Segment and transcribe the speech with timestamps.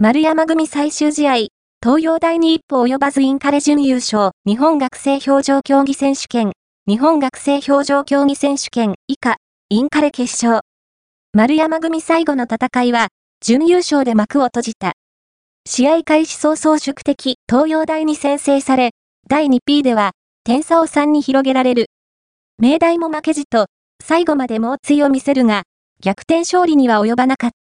[0.00, 1.34] 丸山組最終試合、
[1.82, 6.52] 東洋大に一歩及ばずインカレ準優勝、日本学生表情競技選手権、
[6.86, 9.38] 日本学生表情競技選手権以下、
[9.70, 10.62] インカレ決勝。
[11.32, 13.08] 丸山組最後の戦いは、
[13.44, 14.92] 準優勝で幕を閉じた。
[15.66, 18.90] 試合開始早々宿敵、東洋大に先制され、
[19.28, 20.12] 第 2P では、
[20.44, 21.86] 点差を3に広げられる。
[22.60, 23.66] 明大も負けじと、
[24.00, 25.64] 最後まで猛追を見せるが、
[26.00, 27.58] 逆転勝利には及ばなかった。